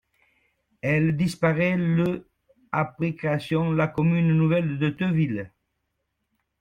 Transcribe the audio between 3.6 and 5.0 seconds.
la commune nouvelle de